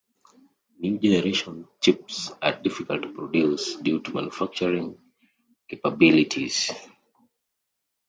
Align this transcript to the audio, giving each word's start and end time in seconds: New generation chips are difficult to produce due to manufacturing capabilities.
New 0.79 0.97
generation 0.97 1.67
chips 1.79 2.31
are 2.41 2.59
difficult 2.59 3.03
to 3.03 3.13
produce 3.13 3.75
due 3.75 3.99
to 3.99 4.11
manufacturing 4.15 4.97
capabilities. 5.67 6.71